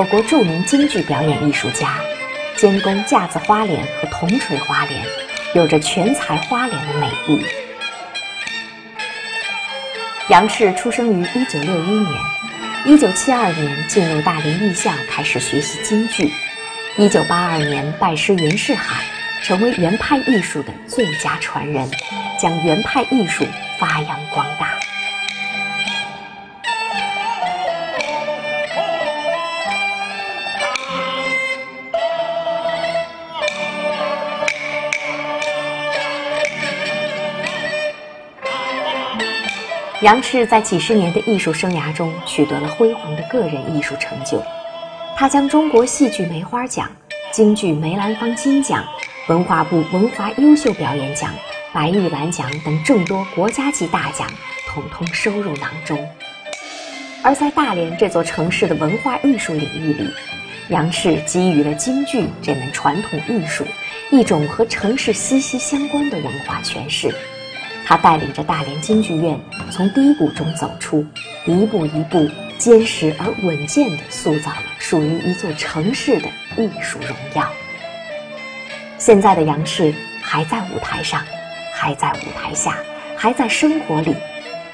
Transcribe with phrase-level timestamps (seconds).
[0.00, 1.96] 我国著名京剧表演艺术家，
[2.56, 5.04] 兼工架子花脸和铜锤花脸，
[5.54, 7.44] 有着全才花脸的美誉。
[10.30, 12.14] 杨赤出生于一九六一年，
[12.86, 16.32] 一九七二年进入大连艺校开始学习京剧，
[16.96, 19.04] 一九八二年拜师袁世海，
[19.42, 21.86] 成为原派艺术的最佳传人，
[22.40, 23.44] 将原派艺术
[23.78, 24.70] 发扬光大。
[40.02, 44.42] 杨赤在几十年的艺术生涯中取得了辉煌的个人艺术成就，
[45.14, 46.90] 他将中国戏剧梅花奖、
[47.30, 48.82] 京剧梅兰芳金奖、
[49.28, 51.30] 文化部文华优秀表演奖、
[51.70, 54.26] 白玉兰奖等众多国家级大奖
[54.68, 56.08] 统统收入囊中。
[57.22, 60.08] 而在大连这座城市的文化艺术领域里，
[60.70, 63.66] 杨赤给予了京剧这门传统艺术
[64.10, 67.14] 一种和城市息息相关的文化诠释。
[67.90, 69.36] 他带领着大连京剧院
[69.72, 71.04] 从低谷中走出，
[71.44, 77.44] 一步一步坚实而稳健地塑造了属于一座城市的艺术荣耀。
[78.96, 81.20] 现在的杨氏还在舞台上，
[81.74, 82.76] 还在舞台下，
[83.16, 84.14] 还在生活里，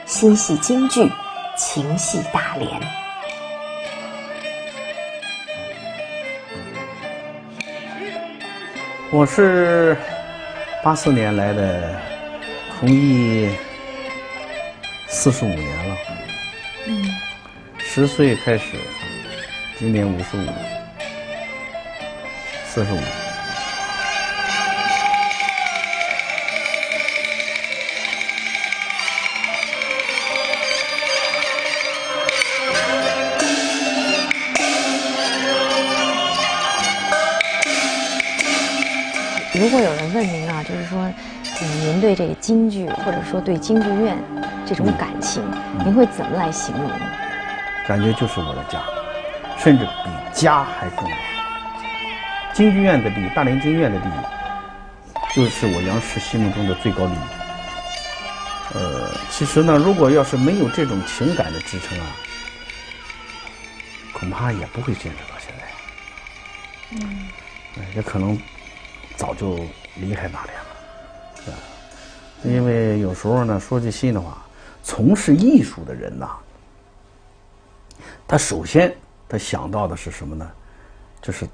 [0.04, 1.10] 心系京剧，
[1.56, 2.68] 情系大连。
[9.10, 9.96] 我是
[10.84, 12.15] 八四年来的。
[12.78, 13.48] 从艺
[15.08, 15.96] 四十五年了，
[16.86, 17.10] 嗯，
[17.78, 18.76] 十岁开始，
[19.78, 20.46] 今年五十五，
[22.66, 23.00] 四十五。
[39.54, 40.05] 如果有人。
[41.96, 44.22] 您对这个京剧，或者说对京剧院
[44.66, 45.42] 这种感情，
[45.82, 46.90] 您会怎么来形容？
[47.88, 48.82] 感觉就是我的家，
[49.56, 51.16] 甚至比家还重要。
[52.52, 58.74] 京剧院的利益，大连京剧院的利益，就是我杨氏心目中的最高利益。
[58.74, 62.06] 呃，其实呢，如果要是没有这种情感的支撑啊，
[64.12, 67.06] 恐怕也不会坚持到现在。
[67.06, 67.30] 嗯，
[67.94, 68.38] 也可能
[69.16, 69.58] 早就
[69.94, 70.65] 离开大连了。
[72.44, 74.38] 因为有时候呢，说句心里话，
[74.82, 76.30] 从事艺术的人呐，
[78.28, 78.94] 他首先
[79.28, 80.48] 他想到的是什么呢？
[81.20, 81.48] 就是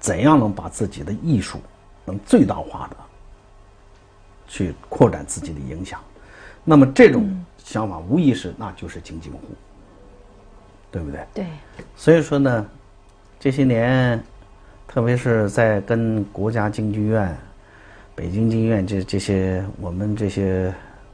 [0.00, 1.60] 怎样能把自己的艺术
[2.04, 2.96] 能最大化的
[4.46, 6.00] 去扩展自己的影响。
[6.64, 9.38] 那么这种想法无疑是那就是京津沪，
[10.90, 11.26] 对不对？
[11.34, 11.46] 对。
[11.94, 12.66] 所以说呢，
[13.38, 14.22] 这些年，
[14.88, 17.36] 特别是在跟国家京剧院。
[18.16, 20.72] 北京京院这这些我们这些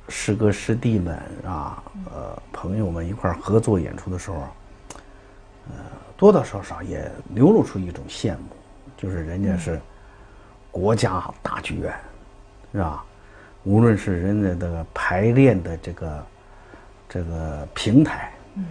[0.08, 4.36] 师哥师弟们啊，呃，朋友们一块合作演出的时候，
[5.68, 5.74] 呃，
[6.16, 8.44] 多多少少也流露出一种羡慕，
[8.96, 9.80] 就是人家是
[10.70, 11.92] 国家大剧院，
[12.72, 13.04] 是吧？
[13.64, 16.26] 无论是人家的排练的这个
[17.08, 18.64] 这个平台，嗯，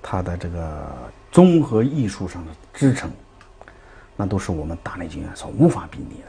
[0.00, 0.86] 他的这个
[1.32, 3.10] 综合艺术上的支撑，
[4.14, 6.28] 那都是我们大内剧院所无法比拟的。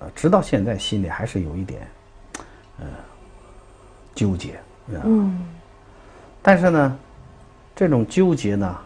[0.00, 1.88] 呃，直到现在心里还是有一点，
[2.78, 2.86] 呃，
[4.14, 4.58] 纠结，
[5.04, 5.38] 嗯。
[6.42, 6.98] 但是呢，
[7.74, 8.78] 这种纠结呢，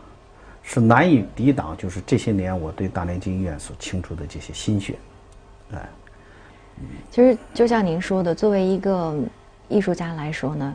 [0.62, 4.96] 是难以抵挡，就是这些年我对大连京医院所倾注的这些心血，
[5.72, 5.88] 哎。
[7.10, 9.14] 其实就像您说的，作为一个
[9.68, 10.74] 艺术家来说呢，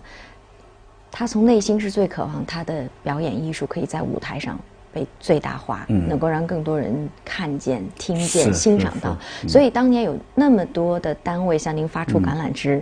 [1.11, 4.57] 他从内心是最渴望他的表演艺术可以在舞台上。
[4.97, 9.15] 被最大化，能够让更多人看见、听见、欣赏到。
[9.47, 12.81] 所以当年有那么多的单位向您发出橄榄枝，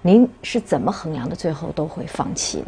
[0.00, 1.36] 您是怎么衡量的？
[1.36, 2.66] 最后都会放弃呢？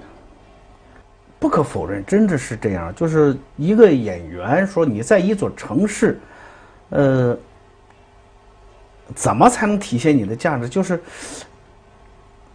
[1.38, 2.94] 不可否认，真的是这样。
[2.94, 6.20] 就是一个演员说你在一座城市，
[6.90, 7.34] 呃，
[9.14, 10.68] 怎么才能体现你的价值？
[10.68, 11.02] 就是，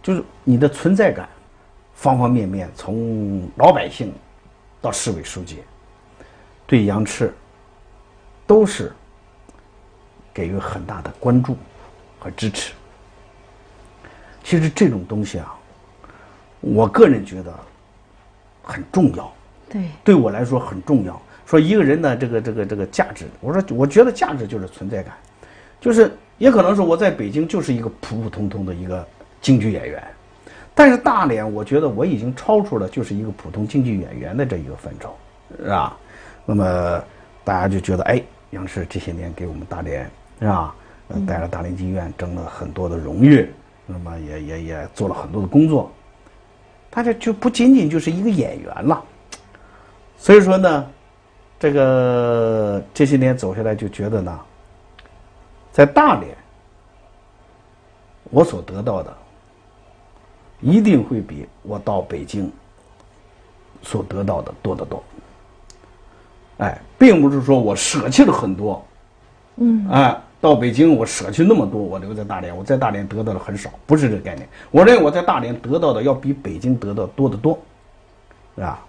[0.00, 1.28] 就是你的存在感，
[1.94, 4.12] 方方面面，从老百姓
[4.80, 5.58] 到市委书记。
[6.70, 7.34] 对杨赤，
[8.46, 8.92] 都是
[10.32, 11.56] 给予很大的关注
[12.16, 12.72] 和支持。
[14.44, 15.52] 其实这种东西啊，
[16.60, 17.52] 我个人觉得
[18.62, 19.32] 很重要。
[19.68, 21.20] 对，对我来说很重要。
[21.44, 25.12] 说一个人的这个这个这个价值，我说我觉得价值就是存在感，
[25.80, 29.04] 就是也可能是我在北京就是一个普普通通的一个
[29.42, 30.00] 京剧演员，
[30.72, 35.16] 但是大连，我觉得我已经超出了就是一个普通京剧演员的这一个范畴，
[35.58, 35.98] 是吧？
[36.50, 37.04] 那么
[37.44, 38.20] 大家就觉得，哎，
[38.50, 40.10] 杨氏这些年给我们大连，
[40.40, 40.74] 是吧？
[41.24, 43.48] 带了大连剧院争了很多的荣誉，
[43.86, 45.92] 那么也也也做了很多的工作，
[46.90, 49.00] 他这就不仅仅就是一个演员了。
[50.18, 50.86] 所以说呢，
[51.56, 54.40] 这个这些年走下来就觉得呢，
[55.70, 56.36] 在大连，
[58.24, 59.16] 我所得到的。
[60.60, 62.52] 一定会比我到北京
[63.82, 65.02] 所得到的多得多。
[66.60, 68.86] 哎，并不是说我舍弃了很多，
[69.56, 74.46] 嗯，哎，到北京我舍弃那么多，我留在大连，我在大连得到的很少，不是这个概念。
[74.70, 77.58] 我认为我在大连得到的要比北京得到多得多，
[78.54, 78.84] 是吧？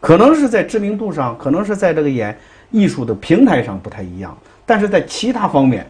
[0.00, 2.36] 可能是在知名度上，可能是在这个演
[2.70, 4.36] 艺术的平台上不太一样，
[4.66, 5.86] 但是在其他方面，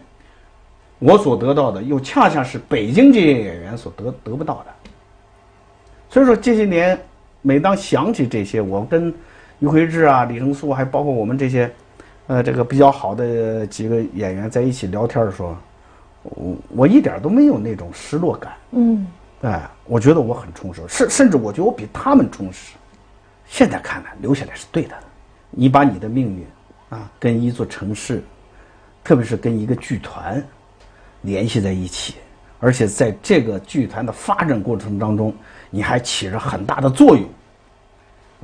[0.99, 4.67] 我所得到的又恰恰是北京这些演员所得得不到的。
[6.11, 6.97] 所以说这些年，
[7.43, 9.12] 每当想起这些，我跟
[9.65, 11.71] 于辉志啊、李成素，还包括我们这些，
[12.27, 15.57] 呃，这个比较好的几个演员在一起聊天的时候，
[16.23, 18.53] 我我一点都没有那种失落感。
[18.73, 19.07] 嗯，
[19.41, 22.75] 哎，我觉得我很充实，甚甚至我觉得我比他们充实。
[23.47, 24.95] 现在看来，留下来是对的。
[25.51, 26.47] 你把你的命运
[26.91, 28.23] 啊，跟一座城市，
[29.03, 30.43] 特别是跟一个剧团
[31.23, 32.15] 联系在一起，
[32.61, 35.35] 而且在这个剧团的发展过程当中。
[35.71, 37.25] 你还起着很大的作用，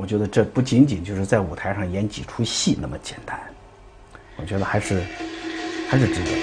[0.00, 3.38] 我觉得这不仅仅就是在舞台上演几出戏那么简单，
[4.37, 5.02] 我觉得还是
[5.91, 6.37] 还是值得的。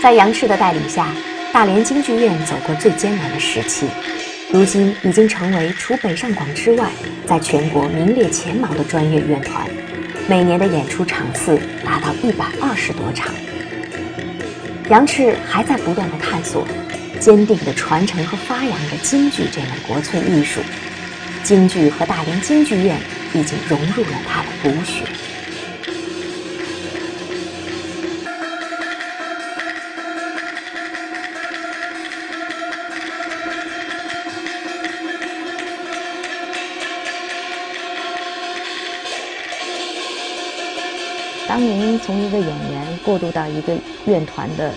[0.00, 1.08] 在杨氏的带领下，
[1.52, 3.88] 大连京剧院走过最艰难的时期，
[4.52, 6.88] 如今已经成为除北上广之外，
[7.26, 9.68] 在全国名列前茅的专业院团，
[10.28, 13.34] 每年的演出场次达到一百二十多场。
[14.90, 16.64] 杨氏还在不断的探索。
[17.22, 20.60] 坚定地传承和发扬着京剧这门国粹艺术，
[21.44, 22.98] 京剧和大连京剧院
[23.32, 25.04] 已经融入了他的骨血。
[41.46, 44.74] 当您从一个演员过渡到一个院团的。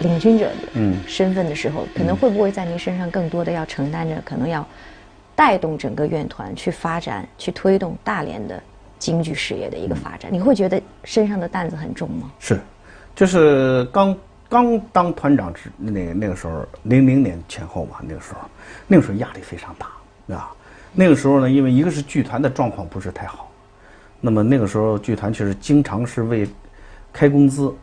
[0.00, 4.66] 领军者的身份的时候，可能会不会在您身上更多的要承担着，可能要
[5.34, 8.62] 带动整个院团去发展、去推动大连的
[8.98, 10.30] 京剧事业的一个发展？
[10.32, 12.30] 你会觉得身上的担子很重吗？
[12.38, 12.60] 是，
[13.14, 14.14] 就是刚
[14.50, 18.40] 刚当团长之那那个时候，零零年前后吧，那个时候，
[18.86, 20.52] 那个时候压力非常大，啊，
[20.92, 23.50] 那个时候呢，因为一个是剧团的状况不是太好，
[24.20, 26.46] 那么那个时候剧团确实经常是为
[27.14, 27.74] 开工资，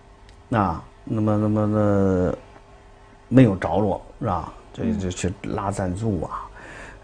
[0.52, 0.84] 啊。
[1.06, 2.38] 那么，那么，那
[3.28, 4.54] 没有着落是吧？
[4.74, 6.50] 这就去拉赞助啊，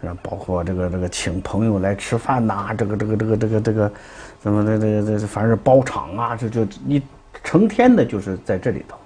[0.00, 3.92] 然后包括这个这个请朋友来吃饭呐，这个这个这个这个这个，
[4.40, 7.00] 怎么这这这反正包场啊，这就你
[7.44, 8.96] 成天的就是在这里头。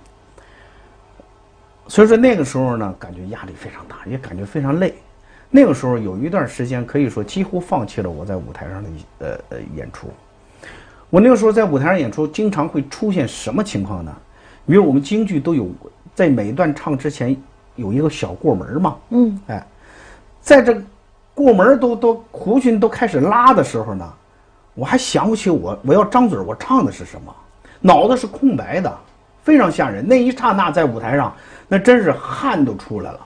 [1.89, 4.95] 所以说那个时候呢，感觉压力非常大，也感觉非常累。
[5.51, 10.09] 那个时候有一段时间可以说几乎放弃了我在舞台上的呃呃演出。
[11.11, 14.17] 我那个时候在舞台上演出，经常会出现什么情况呢？
[14.67, 15.69] 比如我们京剧都有
[16.15, 17.37] 在每一段唱之前
[17.77, 19.67] 有一个小过门嘛，嗯，哎，
[20.41, 20.81] 在这
[21.35, 24.13] 过门都都胡琴都开始拉的时候呢，
[24.75, 27.35] 我还想不起我我要张嘴我唱的是什么，
[27.81, 28.99] 脑子是空白的，
[29.43, 30.07] 非常吓人。
[30.07, 31.35] 那一刹那在舞台上，
[31.69, 33.21] 那真是汗都出来了。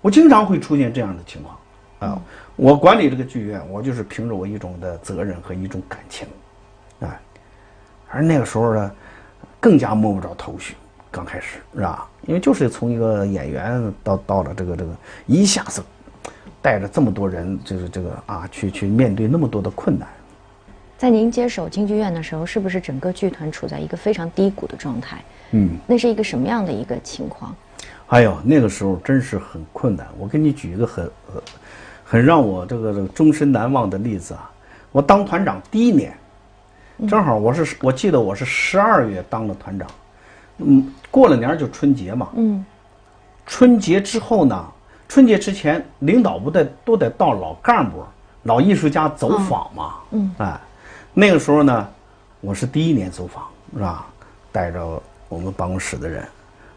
[0.00, 2.22] 我经常会出现这样的情况，啊，
[2.56, 6.26] 我管理这个剧院，我就是凭着我一种的责任和一种感情，
[7.00, 7.20] 啊，
[8.08, 8.90] 而那个时候呢。
[9.60, 10.74] 更加摸不着头绪，
[11.10, 12.08] 刚开始是吧？
[12.26, 14.92] 因为就是从一个演员到到了这个这个，
[15.26, 15.82] 一下子
[16.62, 20.06] 带着这么多人，就是这个啊，去去面对那么多的困难。
[20.96, 25.22] 在您接手京剧院的时候，是不是整个剧团处在一个非常低谷的状态？
[25.52, 27.54] 嗯，那是一个什么样的一个情况？
[28.08, 30.06] 哎呦，那个时候真是很困难。
[30.18, 31.10] 我给你举一个很
[32.04, 34.50] 很让我这个这个终身难忘的例子啊！
[34.92, 36.16] 我当团长第一年。
[37.06, 39.88] 正好我是我记得我是十二月当的团长，
[40.58, 42.64] 嗯，过了年就春节嘛，嗯，
[43.46, 44.64] 春节之后呢，
[45.08, 48.04] 春节之前领导不得都得到老干部、
[48.42, 50.58] 老艺术家走访嘛，嗯，哎，
[51.14, 51.88] 那个时候呢，
[52.40, 54.06] 我是第一年走访，是吧？
[54.50, 56.26] 带着我们办公室的人，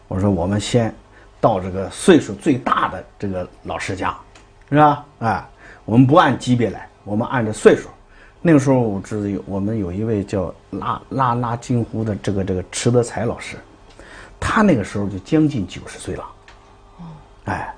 [0.06, 0.94] 我说我们先
[1.40, 4.16] 到这个岁数最大的这个老师家，
[4.70, 5.04] 是吧？
[5.18, 5.44] 哎，
[5.84, 7.88] 我们不按级别来，我们按照岁数。
[8.44, 13.56] 那个时候，我知有我们有一位叫拉拉拉金湖的这个这个池德才老师，
[14.40, 16.24] 他那个时候就将近九十岁了，
[16.98, 17.04] 哦，
[17.44, 17.72] 哎，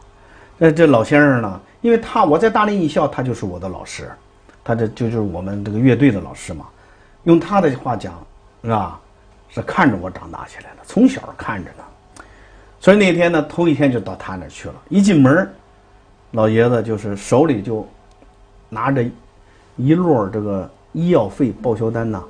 [0.57, 1.61] 那这老先生呢？
[1.83, 4.11] 因为他我在大连艺校，他就是我的老师，
[4.65, 6.67] 他这就就是我们这个乐队的老师嘛。
[7.25, 8.15] 用他的话讲，
[8.63, 8.99] 是吧？
[9.51, 12.25] 是看着我长大起来的，从小看着呢。
[12.81, 14.75] 所以那天呢，头一天就到他那儿去了。
[14.89, 15.49] 一进门，
[16.33, 17.87] 老爷子就是手里就
[18.69, 19.05] 拿着
[19.77, 22.23] 一摞这个医药费报销单呐，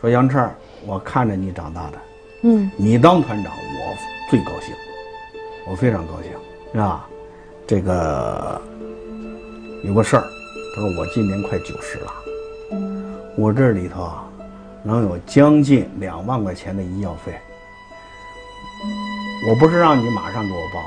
[0.00, 0.48] 说杨彻，
[0.86, 1.98] 我看着你长大的，
[2.42, 3.96] 嗯，你当团长，我
[4.30, 4.74] 最高兴，
[5.68, 6.32] 我非常高兴，
[6.72, 7.06] 是吧？
[7.66, 8.60] 这个
[9.84, 10.24] 有个事儿，
[10.74, 12.12] 他说我今年快九十了，
[13.36, 14.24] 我这里头啊。
[14.84, 17.34] 能有将近两万块钱的医药费，
[19.48, 20.80] 我不是让你马上给我报，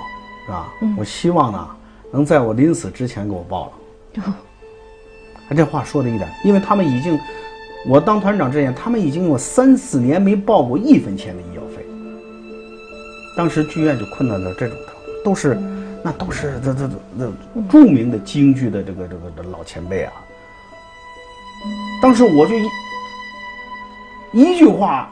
[0.46, 0.74] 是吧？
[0.98, 1.68] 我希望呢，
[2.10, 4.24] 能在我临死之前给我报了。
[5.52, 7.20] 他这话说的一点，因为他们已经，
[7.86, 11.86] 我当团长之前，他们已经有三四年没报过一分钱的医药费。
[13.36, 15.60] 当时剧院就困难到这种程度，都是，
[16.02, 16.90] 那都是这这
[17.20, 17.30] 这
[17.70, 20.14] 著名的京剧的这个这个这老前辈啊。
[22.02, 22.66] 当时我就一。
[24.32, 25.12] 一句话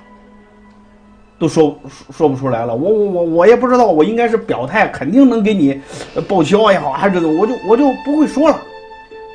[1.37, 1.77] 都说
[2.11, 5.81] 说不出来了，我我我我也不知道，我应该是表态，肯定能给你
[6.29, 8.57] 报销也好，还是我就我就不会说了。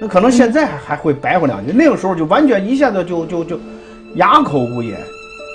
[0.01, 3.61] 那可能现在还会白话两句，那个时候就完全一下子就就就
[4.17, 4.99] 哑口无言。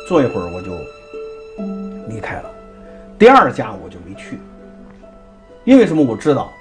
[0.08, 0.72] 坐一会儿我就
[2.08, 2.50] 离开了。
[3.18, 4.40] 第二家我就没去，
[5.66, 6.04] 因为什么？
[6.04, 6.52] 我知道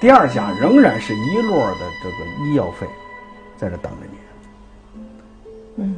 [0.00, 2.86] 第二家仍然是一摞的这个医药费
[3.58, 5.84] 在这等着你。
[5.84, 5.96] 嗯。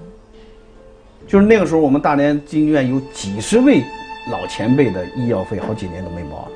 [1.26, 3.82] 就是那个时候，我们大连京剧院有几十位
[4.30, 6.48] 老前辈的医药费，好几年都没报了。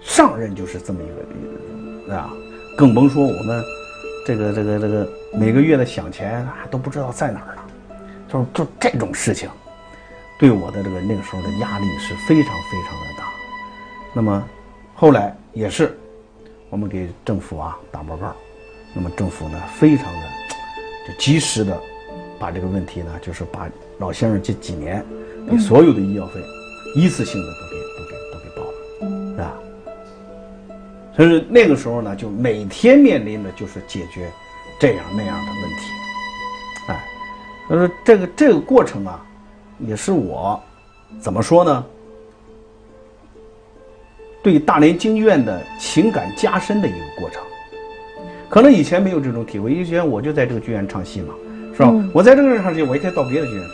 [0.00, 2.32] 上任就是这么一个，啊，
[2.76, 3.64] 更甭说我们
[4.26, 7.62] 这个这个这个每个月的饷钱都不知道在哪儿呢。
[8.28, 9.48] 就是就这种事情，
[10.38, 13.24] 对我的这个那个时候的压力是非常非常的大。
[14.14, 14.42] 那么
[14.94, 15.96] 后来也是，
[16.70, 18.34] 我们给政府啊打报告，
[18.94, 20.20] 那么政府呢非常的
[21.06, 21.78] 就及时的。
[22.38, 25.06] 把这个问题呢，就是把老先生这几年
[25.48, 26.40] 给所有的医药费
[26.96, 27.52] 一次性的
[31.16, 34.30] 所以那个时候呢，就每天面临的就是解决
[34.78, 35.86] 这样那样的问题，
[36.88, 37.04] 哎，
[37.68, 39.24] 所以说这个这个过程啊，
[39.78, 40.60] 也是我
[41.20, 41.84] 怎么说呢？
[44.42, 47.42] 对大连京剧院的情感加深的一个过程。
[48.48, 51.34] 可能以前没有这种体会，以前我就在这个剧院唱戏嘛。
[51.74, 51.90] 是吧？
[52.12, 53.64] 我在这个唱戏，我一天到别的剧院。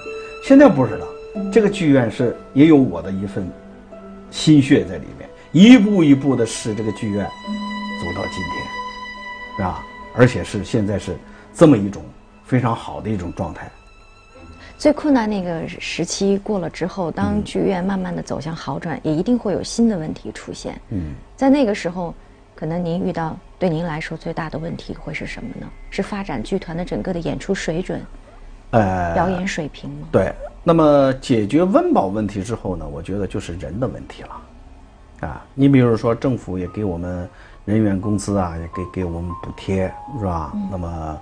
[0.45, 1.07] 现在不是了，
[1.53, 3.45] 这个剧院是也有我的一份
[4.31, 9.85] 心血在里面，一步一步的使这个剧院走到今天，是吧？
[10.15, 11.17] 而且是现在是
[11.55, 12.05] 这么一种
[12.45, 13.71] 非常好的一种状态。
[14.77, 20.81] 最困难那个时期过了之后，当剧院慢慢的走向好转，也一定会有新的问题出现。
[20.91, 22.15] 嗯，在那个时候。
[22.55, 25.69] 可能您遇到对您来说最大的问题会是什么呢？
[25.91, 28.03] 是发展剧团的整个的演出水准，
[28.71, 30.09] 呃，表演水平吗？
[30.11, 30.35] 对。
[30.65, 32.85] 那么解决温饱问题之后呢？
[32.85, 34.31] 我觉得就是人的问题了。
[35.21, 37.29] 啊，你比如说政府也给我们
[37.65, 40.53] 人员工资啊，也给给我们补贴，是吧？
[40.71, 41.19] 那么，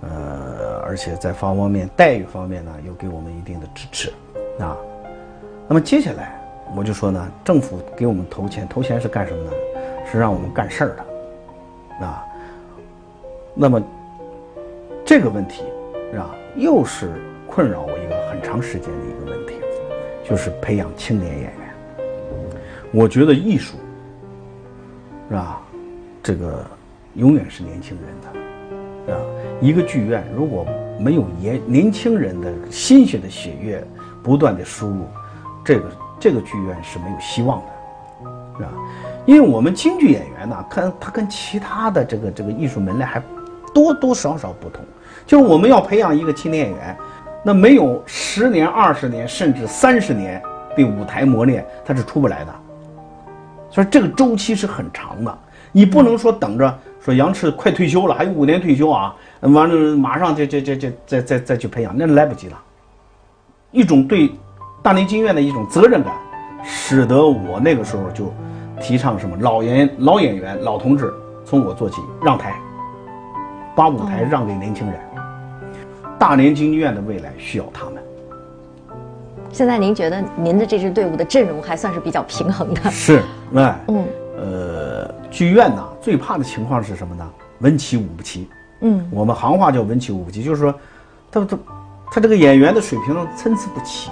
[0.00, 4.12] 呃，而且在方方面面待遇方面呢，又给我们一定的支持，
[4.58, 4.76] 啊。
[5.68, 6.40] 那么接下来
[6.76, 9.50] 我就说呢，政府给我们投钱，投钱是干什么呢？
[10.10, 12.24] 是让我们干事儿的，啊，
[13.54, 13.82] 那么
[15.04, 15.62] 这个问题
[16.16, 17.12] 啊，又是
[17.46, 19.54] 困扰我一个很长时间的一个问题，
[20.28, 21.65] 就是培养青年演员。
[22.96, 23.76] 我觉得艺术
[25.28, 25.60] 是吧，
[26.22, 26.64] 这个
[27.12, 29.20] 永远是年轻人的，啊，
[29.60, 30.66] 一个剧院如果
[30.98, 33.84] 没有年年轻人的新鲜的血液
[34.22, 35.04] 不断的输入，
[35.62, 37.66] 这个这个剧院是没有希望的，
[38.56, 38.70] 是吧？
[39.26, 43.22] 因为我们京剧演员呢，看他跟其他的这个这个艺术门类还
[43.74, 44.82] 多多少少不同，
[45.26, 46.96] 就是我们要培养一个青年演员，
[47.44, 50.42] 那没有十年、二十年甚至三十年
[50.74, 52.54] 的舞台磨练，他是出不来的。
[53.70, 55.38] 所以这个周期是很长的，
[55.72, 62.58] 你不能说等着说杨赤快退休了，还有五年退休啊，完了马上这这这这再再再去培养，那来不及了。
[63.70, 64.30] 一种对
[64.82, 66.12] 大连京院的一种责任感，
[66.64, 68.32] 使得我那个时候就。
[68.78, 71.10] 提倡什么老演老演员老同志
[71.46, 72.54] 从我做起让台，
[73.74, 75.00] 把舞台让给年轻人。
[76.18, 77.94] 大连京剧院的未来需要他们。
[79.50, 82.90] 现在您觉得您的这支队伍的阵容还算是比较平衡的？
[82.90, 83.22] 是，
[83.54, 84.04] 哎，嗯，
[84.36, 87.30] 呃，剧院呐最怕的情况是什么呢？
[87.60, 88.48] 文齐武不齐。
[88.80, 90.74] 嗯，我们行话叫文齐武不齐，就是说，
[91.30, 91.58] 他他
[92.12, 94.10] 他这个演员的水平参差不齐，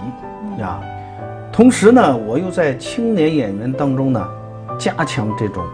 [0.63, 0.81] 啊。
[1.53, 4.29] 同时呢，我又在青年演员当中呢。
[4.77, 5.65] 加强这种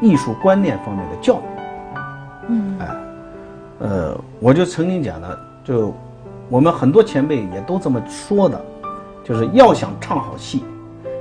[0.00, 1.60] 艺术观念方面的教育。
[2.48, 2.88] 嗯，哎，
[3.80, 5.94] 呃，我就曾经讲的，就
[6.48, 8.58] 我们很多前辈也都这么说的，
[9.22, 10.64] 就是要想唱好戏，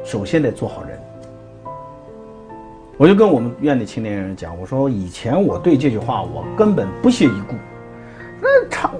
[0.06, 0.97] 首先得做好人。
[2.98, 7.54] 我就跟我们院里青年人讲，我说以前我对这句话我根本不屑一顾，
[8.42, 8.92] 那唱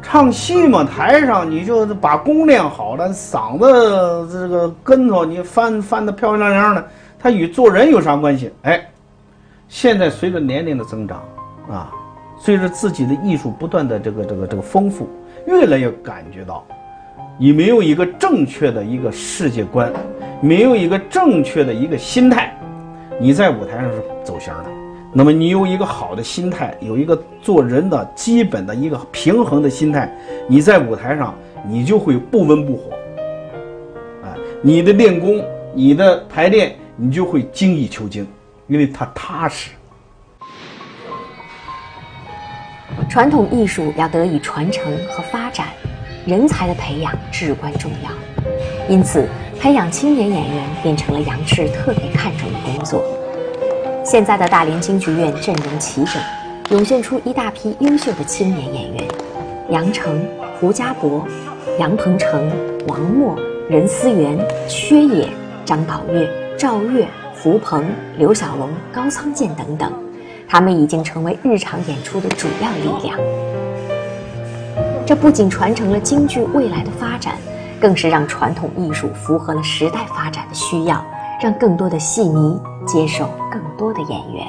[0.00, 6.88] 唱戏嘛，台上你就把功练好了，嗓子这个跟头你翻翻的漂漂亮亮的，
[7.18, 8.52] 它与做人有啥关系？
[8.62, 8.88] 哎，
[9.68, 11.20] 现在随着年龄的增长，
[11.68, 11.90] 啊，
[12.38, 15.08] 随着自己的艺术不断的这个这个这个丰富，
[15.48, 16.64] 越来越感觉到，
[17.36, 19.92] 你没有一个正确的一个世界观，
[20.40, 22.56] 没有一个正确的一个心态。
[23.20, 24.70] 你在舞台上是走形的，
[25.12, 30.12] 那么你有一个好的心态，有一个做人的基本的一个平衡的心态，
[30.48, 31.34] 你在舞台上
[31.66, 32.90] 你就会不温不火，
[34.24, 35.42] 哎，你的练功，
[35.72, 38.26] 你的排练，你就会精益求精，
[38.66, 39.70] 因为它踏实。
[43.08, 45.68] 传统艺术要得以传承和发展，
[46.26, 48.10] 人才的培养至关重要，
[48.88, 49.28] 因此。
[49.64, 53.02] 培养青年演员变成了杨赤特别看重的工作。
[54.04, 56.22] 现在的大连京剧院阵容齐整，
[56.68, 59.04] 涌现出一大批优秀的青年演员：
[59.70, 60.22] 杨成、
[60.60, 61.26] 胡家博、
[61.78, 62.52] 杨鹏程、
[62.88, 63.34] 王默、
[63.66, 65.26] 任思源、薛野、
[65.64, 66.28] 张宝月、
[66.58, 67.86] 赵越、胡鹏、
[68.18, 69.90] 刘小龙、高仓健等等。
[70.46, 73.18] 他们已经成为日常演出的主要力量。
[75.06, 77.36] 这不仅传承了京剧未来的发展。
[77.84, 81.04] 更是让传统艺术符合了时代发展的需要，
[81.38, 84.46] 让更多的戏迷接受更多的演员。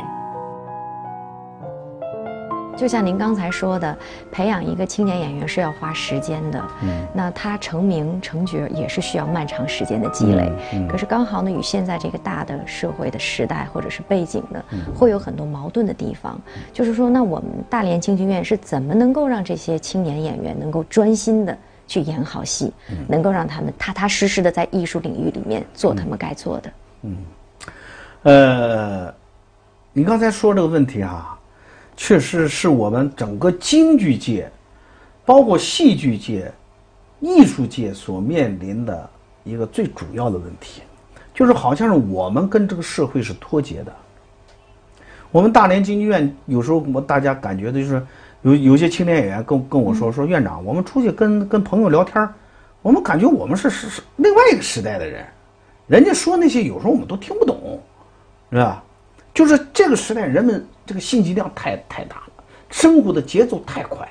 [2.77, 3.97] 就像您刚才说的，
[4.31, 6.63] 培养一个青年演员是要花时间的。
[6.83, 10.49] 嗯，那他成名成角也是需要漫长时间的积累。
[10.71, 14.63] 嗯，可是刚好呢，与现在这个大的社会的时代或者是背景呢，
[14.97, 16.39] 会有很多矛盾的地方。
[16.71, 21.57] 就是说，那我们大连京剧院是怎么能够让这些青年演员能够专心的？
[21.87, 22.71] 去演好戏，
[23.07, 26.71] 能够让他们踏踏实实的在艺术领域里面做他们该做的。
[27.03, 27.17] 嗯，
[28.23, 29.13] 呃，
[29.93, 31.37] 你刚才说这个问题啊，
[31.95, 34.49] 确实是我们整个京剧界，
[35.25, 36.51] 包括戏剧界、
[37.19, 39.09] 艺术界所面临的
[39.43, 40.81] 一个最主要的问题，
[41.33, 43.93] 就是好像是我们跟这个社会是脱节的。
[45.31, 48.05] 我们大连京剧院有时候我大家感觉的就是。
[48.45, 52.29] 有有些青年演员跟跟我说说院长，我们出去跟跟朋友聊天
[52.83, 55.25] 我们感觉我们是是是另外一个时代的人，
[55.87, 57.81] 人家说那些有时候我们都听不懂，
[58.51, 58.83] 是吧？
[59.33, 64.07] 就是这个时代人们这个信息量太太大了，生活的节奏太快，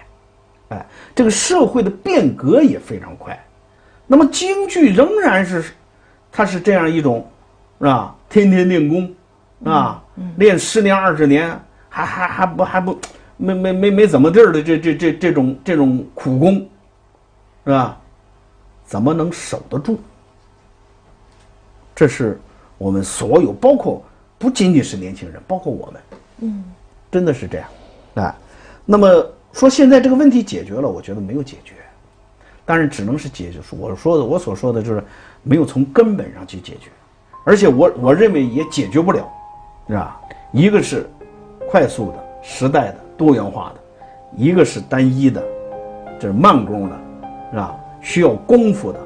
[0.71, 3.41] 哎，这个社会的变革也非常快。
[4.05, 5.65] 那么京剧仍然是，
[6.33, 7.25] 它是这样一种，
[7.79, 8.17] 是吧？
[8.29, 9.15] 天天练功，
[9.65, 10.03] 啊，
[10.39, 11.57] 练十年二十年，
[11.89, 12.99] 还还还不还不。
[13.37, 16.55] 没没没没怎么地儿的这这这这种这种苦工，
[17.65, 18.01] 是吧？
[18.87, 19.99] 怎么能守得住？
[21.95, 22.39] 这是
[22.77, 24.05] 我们所有，包括
[24.39, 26.03] 不仅仅是年轻人，包括我们，
[26.41, 26.65] 嗯，
[27.11, 27.69] 真的是这样，
[28.15, 28.37] 啊。
[28.85, 31.75] 那么说现在这个问题解决了，我觉得没有解决，
[32.65, 33.59] 但是只能是解决。
[33.71, 35.03] 我说的我所说的就是
[35.43, 36.91] 没有从根本上去解决，
[37.45, 39.27] 而且我我认为也解决不了，
[39.89, 40.21] 是吧？
[40.53, 41.09] 一个是
[41.71, 43.04] 快速的时代的。
[43.17, 43.81] 多元化的，
[44.37, 45.43] 一个是单一的，
[46.19, 46.97] 这是慢工的，
[47.51, 47.77] 是吧？
[48.01, 48.99] 需要功夫的，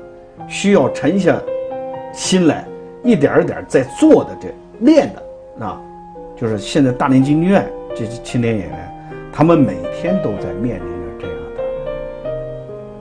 [0.48, 1.38] 需要沉下
[2.12, 2.64] 心来，
[3.04, 4.48] 一点一点在做的这
[4.80, 5.80] 练的，啊，
[6.36, 8.94] 就是现在大连京剧院这些青年演员，
[9.32, 12.30] 他们每天都在面临着这样的，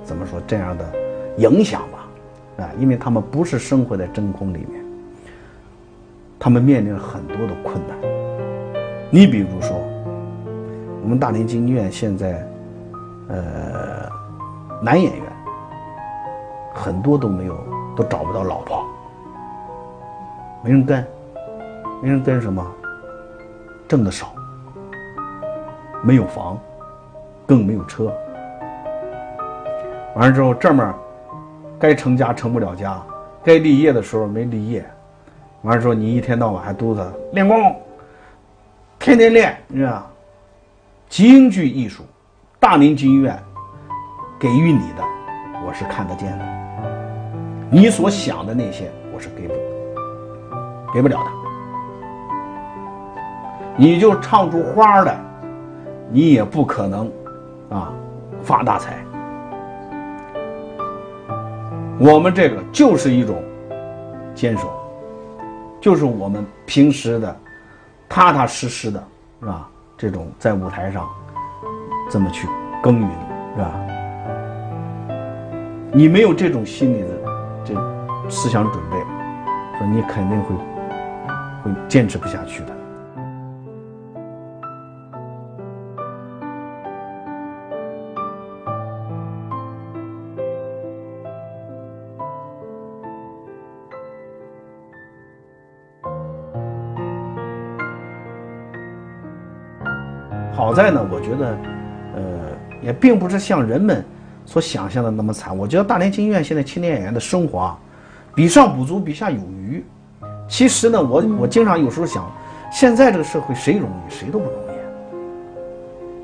[0.04, 0.86] 怎么说这样的
[1.38, 2.63] 影响吧？
[2.63, 4.84] 啊，因为他们不是生活在真空里面，
[6.38, 7.98] 他们面临了很多的困难。
[9.10, 9.82] 你比如说。
[11.08, 12.46] 我们大连京剧院现在，
[13.30, 14.12] 呃，
[14.82, 15.24] 男演员
[16.74, 17.58] 很多都没有，
[17.96, 18.86] 都找不到老婆，
[20.62, 21.02] 没人跟，
[22.04, 22.62] 没人跟什么，
[23.88, 24.34] 挣的少，
[26.04, 26.60] 没有房，
[27.46, 28.13] 更没有车。
[30.13, 30.93] 完了之后，这面
[31.80, 33.02] 该成家成不了家，
[33.46, 34.86] 该立业的时候没立业。
[35.62, 37.74] 完了之后，你一天到晚还督他练功，
[39.00, 40.06] 天天练，你知道。
[41.10, 42.04] 京剧艺术，
[42.60, 43.41] 大连京剧院
[44.38, 45.04] 给予你的，
[45.65, 46.46] 我是看得见的。
[47.72, 49.54] 你所想的那些，我是给不
[50.93, 51.32] 给不了的。
[53.78, 55.17] 你就唱出花来，
[56.12, 57.10] 你也不可能
[57.70, 57.93] 啊
[58.43, 58.98] 发大财。
[62.00, 63.41] 我们这个就是一种
[64.36, 64.72] 坚守，
[65.80, 67.36] 就是我们平时的
[68.10, 69.02] 踏踏实实的，
[69.39, 69.70] 是吧？
[69.98, 71.10] 这种在舞台上
[72.12, 72.48] 这么去
[72.84, 73.10] 耕耘，
[73.56, 73.74] 是吧？
[75.92, 77.08] 你没有这种心理的
[77.66, 77.74] 这
[78.30, 78.98] 思想准备，
[79.80, 80.56] 说你肯定会
[81.64, 82.77] 会坚持不下去的。
[100.78, 101.58] 在呢，我觉得，
[102.16, 102.22] 呃，
[102.84, 104.06] 也并不是像人们
[104.46, 105.58] 所想象的那么惨。
[105.58, 107.80] 我觉得大连京剧院现在青年演员的生活啊，
[108.36, 109.84] 比上不足，比下有余。
[110.48, 112.32] 其实呢，我我经常有时候想，
[112.72, 114.68] 现在这个社会谁容易，谁都不容易。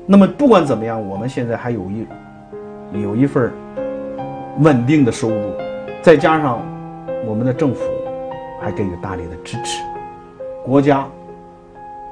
[0.06, 2.06] 那么不管怎么样，我们现在还有一
[3.02, 3.52] 有一份
[4.60, 5.52] 稳定的收入，
[6.00, 6.60] 再加上
[7.26, 7.80] 我们的政府
[8.62, 9.82] 还给予大力的支持，
[10.64, 11.04] 国家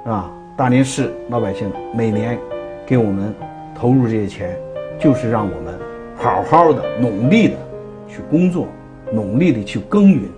[0.04, 0.28] 啊。
[0.62, 2.38] 大连市老百姓每年
[2.86, 3.34] 给我们
[3.74, 4.56] 投入这些钱，
[4.96, 5.76] 就是让我们
[6.16, 7.56] 好好的、努力的
[8.08, 8.68] 去工作，
[9.12, 10.30] 努力的去耕耘，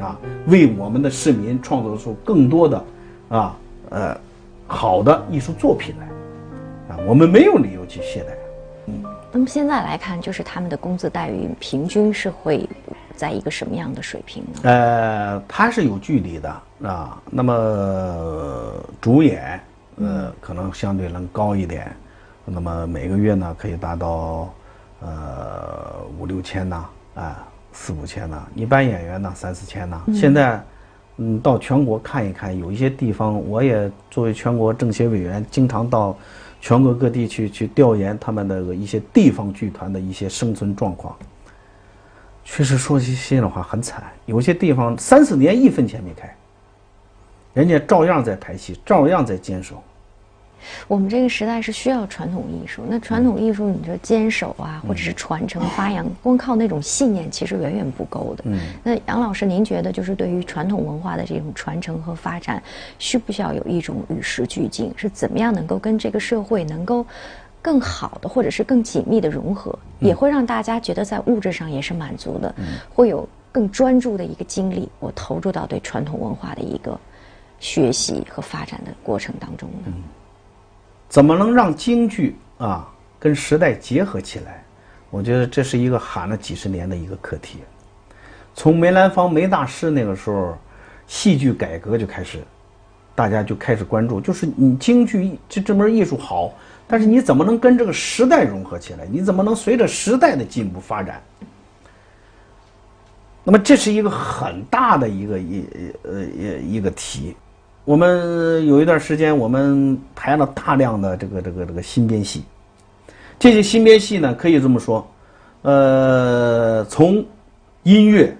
[0.00, 2.84] 啊，为我们的市民创造出更多的
[3.28, 3.56] 啊
[3.90, 4.20] 呃
[4.66, 8.32] 好的艺术作品来，啊，我们没有理由去懈怠。
[8.86, 12.68] 嗯，那么现在来看，就是他们的工资待遇平均是会。
[13.16, 14.60] 在一个什么样的水平呢？
[14.62, 16.48] 呃，它是有距离的
[16.82, 17.20] 啊。
[17.30, 17.52] 那么
[19.00, 19.60] 主演，
[19.96, 21.90] 呃，可能相对能高一点。
[22.44, 24.52] 那么每个月呢，可以达到
[25.00, 26.84] 呃五六千呐，
[27.14, 28.46] 啊四五千呐。
[28.54, 30.02] 一般演员呢，三四千呐。
[30.12, 30.62] 现在，
[31.16, 36.16] 嗯，到全国看一看，有一些地方，我也作为全国政协委员，经常到
[36.60, 41.16] 全国各地去去调研他们的一些地方剧团的一些生存状况。
[42.44, 44.02] 确实说句心里话，很惨。
[44.26, 46.34] 有些地方三四年一分钱没开，
[47.52, 49.82] 人家照样在排戏，照样在坚守。
[50.86, 58.44] 我们这个时代是需要传统艺术，那传统艺术，你说坚守啊，或者是传承发扬，光靠那种信念其实远远不够的。
[58.46, 58.58] 嗯。
[58.84, 62.62] 那杨老师，您觉得就是对于传统文化的这种传承和发展，
[62.98, 64.92] 需不需要有一种与时俱进？
[64.96, 67.06] 是怎么样能够跟这个社会能够？
[67.62, 72.54] 更好的，或者是更紧密的融合，也会让大家觉得在物质上也是满足的，
[72.88, 76.98] 会有更专注的一个精力，我投入到对传统文化的一个
[77.60, 79.92] 学习和发展的过程当中呢？
[81.08, 84.64] 怎么能让京剧啊跟时代结合起来？
[85.10, 87.58] 我觉得这是一个喊了几十年的一个课题。
[88.54, 90.56] 从梅兰芳梅大师那个时候，
[91.06, 92.38] 戏剧改革就开始，
[93.14, 96.54] 大家就开始关注，就是你京剧这这门艺术好。
[96.86, 99.06] 但是你怎么能跟这个时代融合起来？
[99.10, 101.20] 你怎么能随着时代的进步发展？
[103.42, 105.64] 那么这是一个很大的一个一
[106.02, 107.36] 呃一一个题。
[107.90, 112.44] 我们有一段时间，我们排了大量的这个这个这个新编戏。
[113.36, 115.04] 这些新编戏呢，可以这么说，
[115.62, 117.26] 呃，从
[117.82, 118.32] 音乐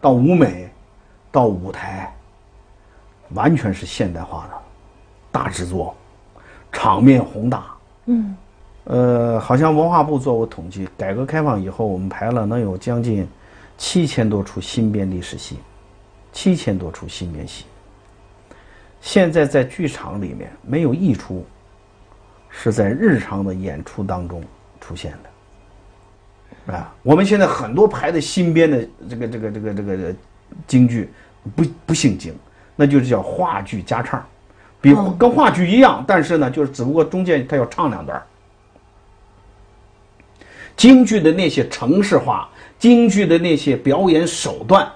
[0.00, 0.70] 到舞美
[1.32, 2.14] 到舞台，
[3.30, 4.56] 完全是现代化的
[5.32, 5.92] 大制作。
[6.70, 7.66] 场面宏大，
[8.04, 8.36] 嗯，
[8.84, 13.26] 呃，好像文化部做过统计，改革开放以后，我们排了能有将近
[13.76, 15.58] 七千多出新编历史戏，
[16.32, 17.64] 七千多出新编戏。
[19.06, 21.46] 现在在剧场里面没有一出
[22.50, 24.42] 是在日常的演出当中
[24.80, 25.16] 出现
[26.66, 30.12] 的，啊，我们现在很多排的新编的这个这个这个这个
[30.66, 31.08] 京剧，
[31.54, 32.34] 不不姓京，
[32.74, 34.26] 那就是叫话剧加唱。
[34.80, 38.20] 比跟话剧一样，但是呢，就是只不过中间他要唱两段。
[40.76, 44.90] 京剧的那些程式化，京剧的那些表演手段，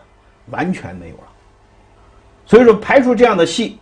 [0.51, 1.23] 完全没有了。
[2.45, 3.79] 所以说，排出这样的戏，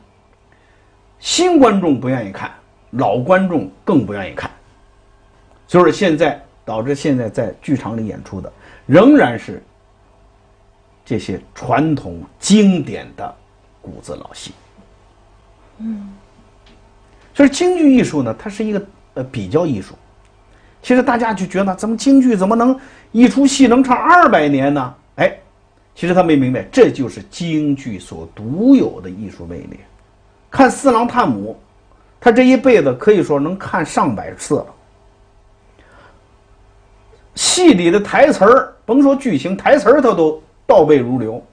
[1.20, 2.50] 新观众不愿意看，
[2.90, 4.50] 老观众更不愿意看。
[5.66, 8.52] 所以说，现在导致现在在剧场里演出的，
[8.86, 9.62] 仍然是
[11.04, 13.34] 这些传统经典的
[13.82, 14.52] 古字老戏。
[15.78, 16.08] 嗯，
[17.34, 19.94] 所以京剧艺术呢，它是一个呃比较艺术。
[20.80, 22.78] 其实大家就觉得，怎么京剧怎么能
[23.12, 24.94] 一出戏能唱二百年呢？
[25.16, 25.36] 哎，
[25.94, 29.80] 其实他没明白，这就是京剧所独有的艺术魅力。
[30.50, 31.58] 看四郎探母，
[32.20, 34.66] 他这一辈子可以说能看上百次了。
[37.34, 41.44] 戏里的台词儿，甭说剧情，台词儿他都倒背如流。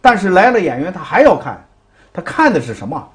[0.00, 1.62] 但是来了演员，他还要看，
[2.12, 3.08] 他看的是什么？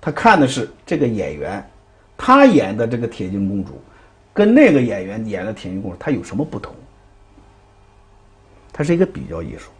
[0.00, 1.66] 他看的是这个演员，
[2.16, 3.82] 他演的这个铁镜公主，
[4.34, 6.74] 跟那个演员演的铁镜公主，他有什么不同？
[8.70, 9.70] 他是一个比较艺术。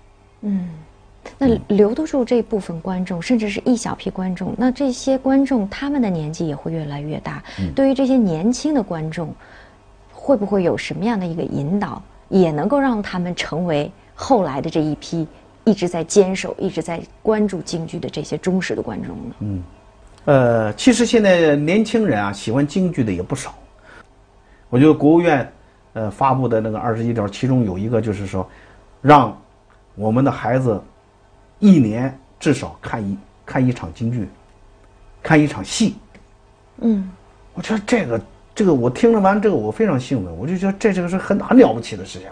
[0.41, 0.71] 嗯，
[1.39, 7.43] 那留得住这部分观众，甚至是一小批观众，那这些观众他们的年纪也会越来越大。
[7.75, 9.35] 对于这些年轻的观众，
[10.13, 15.27] 会不会有什么样的一个引导，也能够让他们成为后来的这一批
[15.65, 19.35] 一直在坚守、一直在关注京剧的这些忠实的观众呢？
[19.41, 19.63] 嗯，
[20.27, 23.55] 呃，其实现在年轻人啊，喜欢京剧的也不少。
[24.69, 25.51] 我觉得国务院
[25.95, 28.47] 呃发布的那个二十一条，其中有一个就是说，
[29.01, 29.37] 让
[29.95, 30.81] 我们的孩子。
[31.59, 34.29] 一年至少看一看一场京剧，
[35.23, 35.97] 看一场戏。
[36.81, 37.11] 嗯，
[37.55, 38.21] 我觉得这个
[38.55, 42.29] 这个我听了完这个我非常兴奋，我就觉得这这个是很很了不起的事情。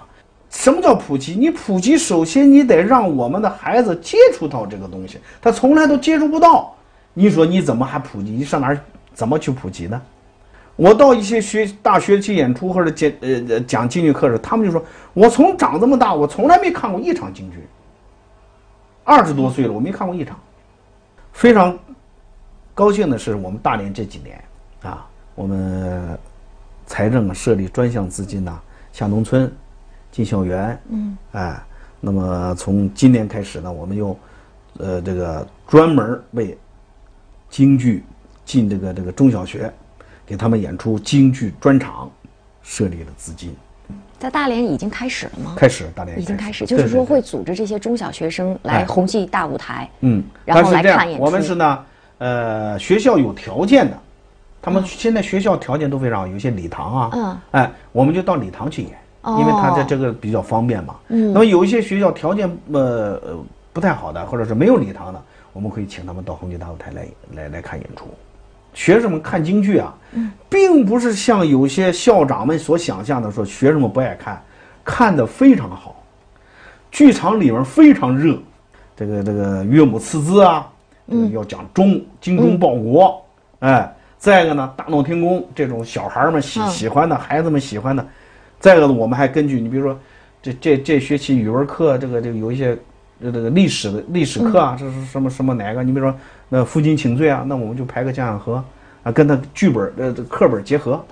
[0.50, 1.34] 什么叫普及？
[1.34, 6.74] 你普及首先你得让我们的孩子接触到这个东西，他从来都接触不到。
[7.14, 8.30] 你说你怎么还普及？
[8.30, 8.78] 你上哪儿
[9.14, 10.00] 怎么去普及呢？
[10.74, 14.82] 我到一些学大学去演出或者讲呃讲京剧课时，他们就说
[15.14, 17.58] 我从长这么大，我从来没看过一场京剧。
[19.04, 20.38] 二十多岁了，我没看过一场。
[21.32, 21.78] 非常
[22.74, 24.42] 高兴的是，我们大连这几年
[24.82, 26.18] 啊，我们
[26.86, 28.60] 财政设立专项资金呐，
[28.92, 29.50] 下农村
[30.10, 31.62] 进校园，嗯，哎，
[32.00, 34.16] 那么从今年开始呢，我们又
[34.78, 36.56] 呃这个专门为
[37.48, 38.04] 京剧
[38.44, 39.72] 进这个这个中小学，
[40.26, 42.10] 给他们演出京剧专场
[42.62, 43.54] 设立了资金。
[44.22, 45.54] 在大连已经开始了吗？
[45.56, 51.24] 开始，大连已经开始，就是说会组织这些中小学生来红旗大舞台，嗯，然后来看演出。
[51.24, 51.84] 我们是呢，
[52.18, 53.98] 呃，学校有条件的，
[54.62, 58.92] 他们现在学校条件都非常好，有些礼堂啊，嗯，哎，我们就到礼堂去演，
[59.24, 60.94] 因为他在这个比较方便嘛。
[61.08, 63.20] 嗯，那么有一些学校条件呃
[63.72, 65.20] 不太好的，或者是没有礼堂的，
[65.52, 68.04] 我们可以请他们到红旗大舞台来来来看演出。
[68.74, 69.94] 学生们看京剧啊，
[70.48, 74.42] 并不是像有些校长们所想象的说学生们不爱看，
[74.84, 76.02] 看的非常好。
[76.90, 78.38] 剧场里面非常热，
[78.94, 80.70] 这个这个岳母刺字啊，
[81.32, 83.24] 要讲忠精忠报国，
[83.60, 88.06] 哎，再一个呢，大闹天宫这种小孩们喜喜欢的孩子们喜欢的，
[88.60, 89.98] 再一个呢，我们还根据你比如说，
[90.42, 92.76] 这这这学期语文课这个这个有一些
[93.22, 95.82] 这个历史的历史课啊，这是什么什么哪个？
[95.82, 96.18] 你比如说。
[96.54, 98.62] 那负荆请罪啊，那我们就排个江洋河，
[99.04, 101.02] 啊，跟他剧本呃课本结合，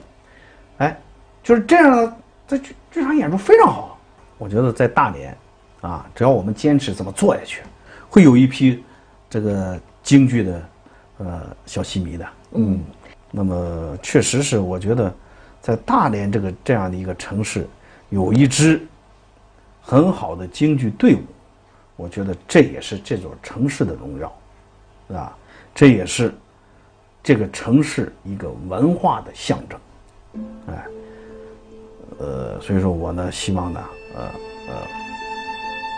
[0.76, 0.94] 哎，
[1.42, 3.98] 就是这样的，在剧剧场演出非常好。
[4.36, 5.34] 我觉得在大连，
[5.80, 7.62] 啊，只要我们坚持这么做下去，
[8.10, 8.84] 会有一批
[9.30, 10.62] 这个京剧的
[11.16, 12.26] 呃小戏迷的。
[12.52, 12.78] 嗯，
[13.30, 15.10] 那么确实是，我觉得
[15.62, 17.66] 在大连这个这样的一个城市，
[18.10, 18.86] 有一支
[19.80, 21.22] 很好的京剧队伍，
[22.00, 24.32] 我觉得这也是这座城市的荣耀。
[25.12, 25.36] 啊，
[25.74, 26.32] 这也是
[27.20, 29.80] 这个城市一个文化的象征，
[30.68, 30.86] 哎，
[32.20, 33.84] 呃，所以说我呢，希望呢，
[34.14, 34.22] 呃
[34.68, 34.74] 呃，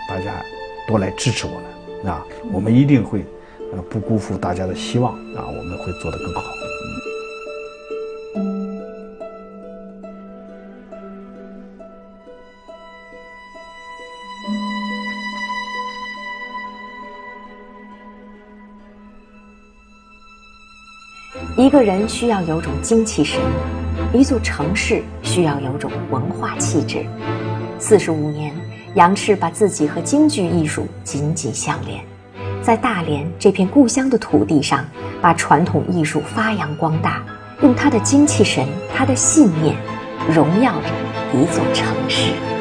[0.09, 0.43] 大家
[0.89, 3.23] 多来支持我们，啊，我们一定会
[3.75, 6.62] 呃不辜负大家的希望，啊，我们会做得更好。
[21.73, 23.41] 个人需要有种精气神，
[24.13, 27.03] 一座城市需要有种文化气质。
[27.79, 28.55] 四十五年，
[28.95, 32.05] 杨赤把自己和京剧艺术紧紧相连，
[32.61, 34.85] 在大连这片故乡的土地上，
[35.23, 37.25] 把传统艺术发扬光大，
[37.63, 39.75] 用他的精气神、他的信念，
[40.29, 40.89] 荣耀着
[41.33, 42.52] 一座城市。